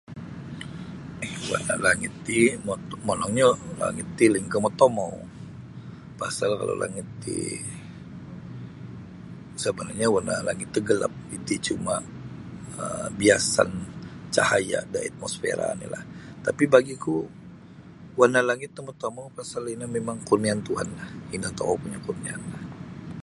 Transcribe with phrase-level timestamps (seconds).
[1.85, 2.37] Langit ti
[3.07, 3.49] monongnyo
[3.81, 5.15] langit ti lainkah motomou
[6.19, 7.37] pasal kalau langit ti
[9.61, 12.05] sabanarnyo warna langit ti gelap iti cuma'
[12.83, 13.69] um biasan
[14.35, 16.03] cahaya' da itmosfera oni'lah
[16.45, 17.15] tapi' bagi'ku
[18.19, 22.61] warna langit no motomou pasal ino mimang kurniaan Tuhanlah ino tokou punya' kurniaanlah.